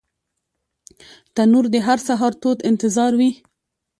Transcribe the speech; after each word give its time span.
تنور 1.35 1.65
د 1.73 1.75
هر 1.87 1.99
سهار 2.07 2.33
تود 2.41 2.57
انتظار 2.69 3.11
وي 3.19 3.31